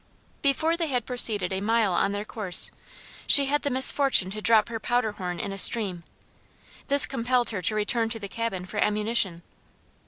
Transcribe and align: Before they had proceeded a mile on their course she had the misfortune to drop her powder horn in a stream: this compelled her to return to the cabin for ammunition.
Before 0.41 0.75
they 0.75 0.87
had 0.87 1.05
proceeded 1.05 1.53
a 1.53 1.61
mile 1.61 1.93
on 1.93 2.11
their 2.11 2.25
course 2.25 2.71
she 3.27 3.45
had 3.45 3.61
the 3.61 3.69
misfortune 3.69 4.31
to 4.31 4.41
drop 4.41 4.67
her 4.69 4.79
powder 4.79 5.11
horn 5.11 5.39
in 5.39 5.51
a 5.53 5.59
stream: 5.59 6.03
this 6.87 7.05
compelled 7.05 7.51
her 7.51 7.61
to 7.61 7.75
return 7.75 8.09
to 8.09 8.17
the 8.19 8.27
cabin 8.27 8.65
for 8.65 8.77
ammunition. 8.79 9.43